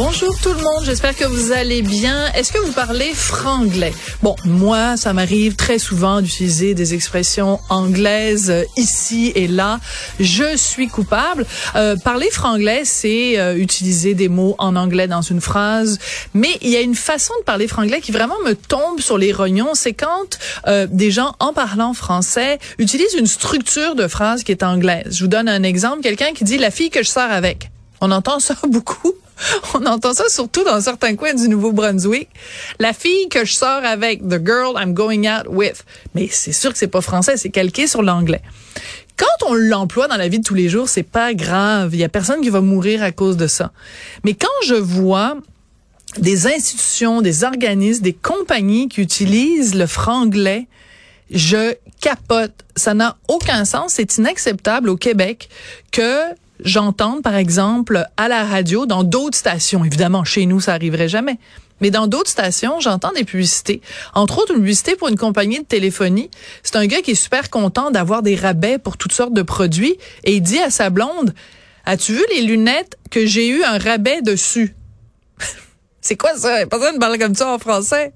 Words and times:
Bonjour 0.00 0.32
tout 0.40 0.50
le 0.50 0.62
monde, 0.62 0.84
j'espère 0.84 1.16
que 1.16 1.24
vous 1.24 1.50
allez 1.50 1.82
bien. 1.82 2.32
Est-ce 2.34 2.52
que 2.52 2.58
vous 2.58 2.70
parlez 2.70 3.12
franglais? 3.14 3.92
Bon, 4.22 4.36
moi, 4.44 4.96
ça 4.96 5.12
m'arrive 5.12 5.56
très 5.56 5.80
souvent 5.80 6.20
d'utiliser 6.20 6.74
des 6.74 6.94
expressions 6.94 7.58
anglaises 7.68 8.48
euh, 8.48 8.62
ici 8.76 9.32
et 9.34 9.48
là. 9.48 9.80
Je 10.20 10.56
suis 10.56 10.86
coupable. 10.86 11.44
Euh, 11.74 11.96
parler 11.96 12.30
franglais, 12.30 12.82
c'est 12.84 13.40
euh, 13.40 13.56
utiliser 13.56 14.14
des 14.14 14.28
mots 14.28 14.54
en 14.58 14.76
anglais 14.76 15.08
dans 15.08 15.20
une 15.20 15.40
phrase, 15.40 15.98
mais 16.32 16.50
il 16.62 16.68
y 16.68 16.76
a 16.76 16.80
une 16.80 16.94
façon 16.94 17.34
de 17.40 17.44
parler 17.44 17.66
franglais 17.66 18.00
qui 18.00 18.12
vraiment 18.12 18.38
me 18.46 18.54
tombe 18.54 19.00
sur 19.00 19.18
les 19.18 19.32
rognons. 19.32 19.74
C'est 19.74 19.94
quand 19.94 20.38
euh, 20.68 20.86
des 20.88 21.10
gens, 21.10 21.34
en 21.40 21.52
parlant 21.52 21.92
français, 21.92 22.60
utilisent 22.78 23.14
une 23.18 23.26
structure 23.26 23.96
de 23.96 24.06
phrase 24.06 24.44
qui 24.44 24.52
est 24.52 24.62
anglaise. 24.62 25.08
Je 25.10 25.24
vous 25.24 25.28
donne 25.28 25.48
un 25.48 25.64
exemple. 25.64 26.02
Quelqu'un 26.02 26.34
qui 26.34 26.44
dit 26.44 26.56
«la 26.58 26.70
fille 26.70 26.90
que 26.90 27.02
je 27.02 27.08
sors 27.08 27.32
avec». 27.32 27.72
On 28.00 28.12
entend 28.12 28.38
ça 28.38 28.54
beaucoup. 28.68 29.12
On 29.74 29.84
entend 29.86 30.14
ça 30.14 30.28
surtout 30.28 30.64
dans 30.64 30.80
certains 30.80 31.16
coins 31.16 31.34
du 31.34 31.48
Nouveau-Brunswick. 31.48 32.28
La 32.78 32.92
fille 32.92 33.28
que 33.28 33.44
je 33.44 33.54
sors 33.54 33.84
avec, 33.84 34.26
the 34.26 34.44
girl 34.44 34.74
I'm 34.76 34.94
going 34.94 35.28
out 35.28 35.46
with. 35.48 35.84
Mais 36.14 36.28
c'est 36.30 36.52
sûr 36.52 36.72
que 36.72 36.78
c'est 36.78 36.88
pas 36.88 37.00
français, 37.00 37.36
c'est 37.36 37.50
calqué 37.50 37.86
sur 37.86 38.02
l'anglais. 38.02 38.42
Quand 39.16 39.48
on 39.48 39.54
l'emploie 39.54 40.06
dans 40.06 40.16
la 40.16 40.28
vie 40.28 40.38
de 40.38 40.44
tous 40.44 40.54
les 40.54 40.68
jours, 40.68 40.88
c'est 40.88 41.02
pas 41.02 41.34
grave. 41.34 41.90
Il 41.92 41.98
y 41.98 42.04
a 42.04 42.08
personne 42.08 42.40
qui 42.40 42.50
va 42.50 42.60
mourir 42.60 43.02
à 43.02 43.10
cause 43.10 43.36
de 43.36 43.48
ça. 43.48 43.72
Mais 44.24 44.34
quand 44.34 44.46
je 44.64 44.74
vois 44.74 45.36
des 46.18 46.46
institutions, 46.46 47.20
des 47.20 47.44
organismes, 47.44 48.02
des 48.02 48.12
compagnies 48.12 48.88
qui 48.88 49.00
utilisent 49.00 49.74
le 49.74 49.86
franglais, 49.86 50.68
je 51.30 51.74
capote. 52.00 52.52
Ça 52.76 52.94
n'a 52.94 53.16
aucun 53.28 53.64
sens. 53.64 53.94
C'est 53.94 54.18
inacceptable 54.18 54.88
au 54.88 54.96
Québec 54.96 55.48
que 55.90 56.22
j'entends, 56.64 57.20
par 57.22 57.36
exemple, 57.36 58.04
à 58.16 58.28
la 58.28 58.44
radio, 58.44 58.86
dans 58.86 59.04
d'autres 59.04 59.36
stations, 59.36 59.84
évidemment, 59.84 60.24
chez 60.24 60.46
nous, 60.46 60.60
ça 60.60 60.74
arriverait 60.74 61.08
jamais. 61.08 61.38
Mais 61.80 61.90
dans 61.90 62.06
d'autres 62.06 62.30
stations, 62.30 62.80
j'entends 62.80 63.12
des 63.12 63.24
publicités. 63.24 63.80
Entre 64.14 64.38
autres, 64.38 64.52
une 64.52 64.58
publicité 64.58 64.96
pour 64.96 65.08
une 65.08 65.16
compagnie 65.16 65.60
de 65.60 65.64
téléphonie. 65.64 66.30
C'est 66.62 66.76
un 66.76 66.86
gars 66.86 67.02
qui 67.02 67.12
est 67.12 67.14
super 67.14 67.50
content 67.50 67.90
d'avoir 67.90 68.22
des 68.22 68.34
rabais 68.34 68.78
pour 68.78 68.96
toutes 68.96 69.12
sortes 69.12 69.32
de 69.34 69.42
produits 69.42 69.96
et 70.24 70.36
il 70.36 70.40
dit 70.40 70.58
à 70.58 70.70
sa 70.70 70.90
blonde, 70.90 71.34
as-tu 71.84 72.14
vu 72.14 72.24
les 72.34 72.42
lunettes 72.42 72.96
que 73.10 73.26
j'ai 73.26 73.48
eu 73.48 73.62
un 73.62 73.78
rabais 73.78 74.22
dessus? 74.22 74.74
C'est 76.00 76.16
quoi 76.16 76.34
ça? 76.36 76.66
Personne 76.66 76.96
ne 76.96 77.00
parle 77.00 77.18
comme 77.18 77.34
ça 77.34 77.54
en 77.54 77.58
français. 77.58 78.12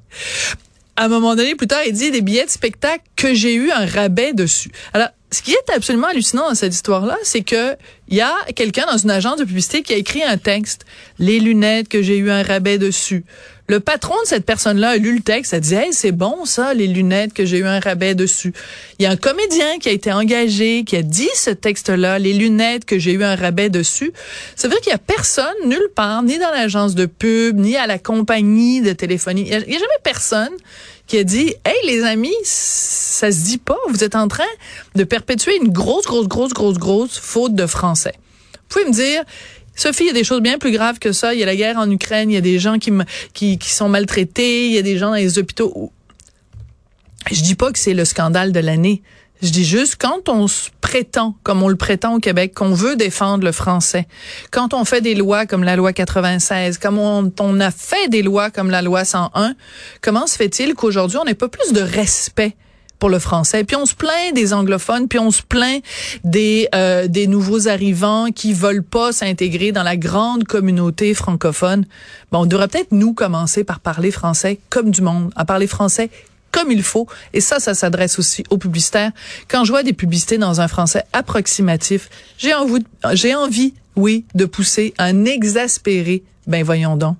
À 0.96 1.06
un 1.06 1.08
moment 1.08 1.34
donné, 1.34 1.54
plus 1.54 1.66
tard, 1.66 1.80
il 1.86 1.92
dit 1.92 2.10
des 2.10 2.20
billets 2.20 2.44
de 2.44 2.50
spectacle 2.50 3.04
que 3.16 3.32
j'ai 3.34 3.54
eu 3.54 3.70
un 3.70 3.86
rabais 3.86 4.34
dessus. 4.34 4.70
Alors, 4.92 5.08
ce 5.30 5.40
qui 5.40 5.52
est 5.52 5.70
absolument 5.74 6.08
hallucinant 6.08 6.50
dans 6.50 6.54
cette 6.54 6.74
histoire-là, 6.74 7.16
c'est 7.22 7.40
que 7.42 7.76
il 8.08 8.16
y 8.16 8.20
a 8.20 8.34
quelqu'un 8.54 8.84
dans 8.84 8.98
une 8.98 9.10
agence 9.10 9.38
de 9.38 9.44
publicité 9.44 9.82
qui 9.82 9.94
a 9.94 9.96
écrit 9.96 10.22
un 10.22 10.36
texte, 10.36 10.84
les 11.18 11.40
lunettes 11.40 11.88
que 11.88 12.02
j'ai 12.02 12.18
eu 12.18 12.30
un 12.30 12.42
rabais 12.42 12.76
dessus. 12.76 13.24
Le 13.72 13.80
patron 13.80 14.12
de 14.22 14.28
cette 14.28 14.44
personne-là 14.44 14.90
a 14.90 14.96
lu 14.98 15.14
le 15.14 15.22
texte, 15.22 15.54
a 15.54 15.58
dit 15.58 15.74
hey, 15.74 15.94
c'est 15.94 16.12
bon 16.12 16.44
ça, 16.44 16.74
les 16.74 16.86
lunettes 16.86 17.32
que 17.32 17.46
j'ai 17.46 17.56
eu 17.56 17.64
un 17.64 17.80
rabais 17.80 18.14
dessus. 18.14 18.52
Il 18.98 19.04
y 19.04 19.06
a 19.06 19.10
un 19.10 19.16
comédien 19.16 19.78
qui 19.78 19.88
a 19.88 19.92
été 19.92 20.12
engagé, 20.12 20.84
qui 20.84 20.94
a 20.94 21.00
dit 21.00 21.30
ce 21.34 21.48
texte-là, 21.48 22.18
les 22.18 22.34
lunettes 22.34 22.84
que 22.84 22.98
j'ai 22.98 23.12
eu 23.12 23.24
un 23.24 23.34
rabais 23.34 23.70
dessus. 23.70 24.12
Ça 24.56 24.68
veut 24.68 24.74
dire 24.74 24.82
qu'il 24.82 24.92
y 24.92 24.94
a 24.94 24.98
personne 24.98 25.54
nulle 25.64 25.88
part, 25.94 26.22
ni 26.22 26.38
dans 26.38 26.50
l'agence 26.50 26.94
de 26.94 27.06
pub, 27.06 27.58
ni 27.58 27.78
à 27.78 27.86
la 27.86 27.98
compagnie 27.98 28.82
de 28.82 28.92
téléphonie. 28.92 29.44
Il 29.46 29.48
y 29.48 29.54
a, 29.54 29.60
il 29.60 29.72
y 29.72 29.76
a 29.76 29.78
jamais 29.78 30.00
personne 30.02 30.52
qui 31.06 31.16
a 31.16 31.24
dit 31.24 31.54
Hey 31.64 31.86
les 31.86 32.04
amis, 32.04 32.36
ça 32.42 33.32
se 33.32 33.42
dit 33.42 33.56
pas, 33.56 33.78
vous 33.88 34.04
êtes 34.04 34.16
en 34.16 34.28
train 34.28 34.44
de 34.96 35.04
perpétuer 35.04 35.56
une 35.56 35.72
grosse, 35.72 36.04
grosse, 36.04 36.28
grosse, 36.28 36.52
grosse, 36.52 36.76
grosse 36.76 37.18
faute 37.18 37.54
de 37.54 37.64
français. 37.64 38.12
Vous 38.52 38.80
pouvez 38.80 38.84
me 38.84 38.92
dire 38.92 39.24
Sophie, 39.74 40.04
il 40.04 40.06
y 40.08 40.10
a 40.10 40.14
des 40.14 40.24
choses 40.24 40.40
bien 40.40 40.58
plus 40.58 40.72
graves 40.72 40.98
que 40.98 41.12
ça. 41.12 41.34
Il 41.34 41.40
y 41.40 41.42
a 41.42 41.46
la 41.46 41.56
guerre 41.56 41.78
en 41.78 41.90
Ukraine, 41.90 42.30
il 42.30 42.34
y 42.34 42.38
a 42.38 42.42
des 42.42 42.58
gens 42.58 42.78
qui, 42.78 42.92
qui, 43.32 43.58
qui 43.58 43.70
sont 43.70 43.88
maltraités, 43.88 44.66
il 44.66 44.72
y 44.72 44.78
a 44.78 44.82
des 44.82 44.98
gens 44.98 45.10
dans 45.10 45.16
les 45.16 45.38
hôpitaux. 45.38 45.92
Je 47.30 47.42
dis 47.42 47.54
pas 47.54 47.72
que 47.72 47.78
c'est 47.78 47.94
le 47.94 48.04
scandale 48.04 48.52
de 48.52 48.60
l'année. 48.60 49.02
Je 49.42 49.50
dis 49.50 49.64
juste, 49.64 49.96
quand 49.98 50.28
on 50.28 50.46
se 50.46 50.70
prétend, 50.80 51.36
comme 51.42 51.64
on 51.64 51.68
le 51.68 51.76
prétend 51.76 52.14
au 52.14 52.20
Québec, 52.20 52.54
qu'on 52.54 52.74
veut 52.74 52.94
défendre 52.94 53.44
le 53.44 53.50
français, 53.50 54.06
quand 54.52 54.72
on 54.72 54.84
fait 54.84 55.00
des 55.00 55.16
lois 55.16 55.46
comme 55.46 55.64
la 55.64 55.74
loi 55.74 55.92
96, 55.92 56.78
comme 56.78 56.98
on, 56.98 57.32
on 57.40 57.60
a 57.60 57.72
fait 57.72 58.08
des 58.08 58.22
lois 58.22 58.50
comme 58.50 58.70
la 58.70 58.82
loi 58.82 59.04
101, 59.04 59.54
comment 60.00 60.28
se 60.28 60.36
fait-il 60.36 60.74
qu'aujourd'hui, 60.74 61.18
on 61.18 61.24
n'ait 61.24 61.34
pas 61.34 61.48
plus 61.48 61.72
de 61.72 61.80
respect 61.80 62.54
pour 63.02 63.10
le 63.10 63.18
français. 63.18 63.64
Puis 63.64 63.74
on 63.74 63.84
se 63.84 63.96
plaint 63.96 64.32
des 64.32 64.52
anglophones, 64.52 65.08
puis 65.08 65.18
on 65.18 65.32
se 65.32 65.42
plaint 65.42 65.82
des 66.22 66.68
euh, 66.72 67.08
des 67.08 67.26
nouveaux 67.26 67.66
arrivants 67.66 68.26
qui 68.32 68.52
veulent 68.52 68.84
pas 68.84 69.10
s'intégrer 69.10 69.72
dans 69.72 69.82
la 69.82 69.96
grande 69.96 70.44
communauté 70.44 71.12
francophone. 71.12 71.84
Bon, 72.30 72.42
on 72.42 72.46
devrait 72.46 72.68
peut-être 72.68 72.92
nous 72.92 73.12
commencer 73.12 73.64
par 73.64 73.80
parler 73.80 74.12
français 74.12 74.60
comme 74.70 74.92
du 74.92 75.02
monde, 75.02 75.32
à 75.34 75.44
parler 75.44 75.66
français 75.66 76.10
comme 76.52 76.70
il 76.70 76.84
faut. 76.84 77.08
Et 77.32 77.40
ça, 77.40 77.58
ça 77.58 77.74
s'adresse 77.74 78.20
aussi 78.20 78.44
aux 78.50 78.58
publicitaires. 78.58 79.10
Quand 79.48 79.64
je 79.64 79.72
vois 79.72 79.82
des 79.82 79.94
publicités 79.94 80.38
dans 80.38 80.60
un 80.60 80.68
français 80.68 81.02
approximatif, 81.12 82.08
j'ai 82.38 82.54
envie, 82.54 82.84
j'ai 83.14 83.34
envie, 83.34 83.74
oui, 83.96 84.26
de 84.36 84.44
pousser 84.44 84.94
un 84.98 85.24
exaspéré. 85.24 86.22
Ben 86.46 86.62
voyons 86.62 86.96
donc. 86.96 87.16